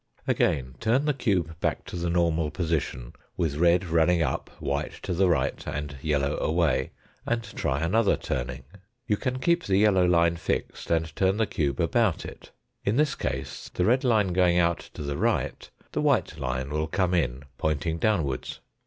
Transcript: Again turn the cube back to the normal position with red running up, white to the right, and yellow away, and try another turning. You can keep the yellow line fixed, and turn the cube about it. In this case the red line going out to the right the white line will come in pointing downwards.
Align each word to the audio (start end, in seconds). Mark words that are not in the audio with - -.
Again 0.27 0.73
turn 0.79 1.05
the 1.05 1.13
cube 1.13 1.59
back 1.59 1.85
to 1.85 1.95
the 1.95 2.09
normal 2.09 2.49
position 2.49 3.13
with 3.37 3.57
red 3.57 3.85
running 3.85 4.23
up, 4.23 4.49
white 4.59 4.93
to 5.03 5.13
the 5.13 5.29
right, 5.29 5.63
and 5.67 5.95
yellow 6.01 6.39
away, 6.39 6.89
and 7.23 7.43
try 7.43 7.81
another 7.81 8.17
turning. 8.17 8.63
You 9.05 9.15
can 9.15 9.37
keep 9.37 9.65
the 9.65 9.77
yellow 9.77 10.03
line 10.03 10.37
fixed, 10.37 10.89
and 10.89 11.15
turn 11.15 11.37
the 11.37 11.45
cube 11.45 11.79
about 11.79 12.25
it. 12.25 12.49
In 12.83 12.95
this 12.95 13.13
case 13.13 13.69
the 13.71 13.85
red 13.85 14.03
line 14.03 14.33
going 14.33 14.57
out 14.57 14.79
to 14.95 15.03
the 15.03 15.17
right 15.17 15.69
the 15.91 16.01
white 16.01 16.39
line 16.39 16.71
will 16.71 16.87
come 16.87 17.13
in 17.13 17.43
pointing 17.59 17.99
downwards. 17.99 18.59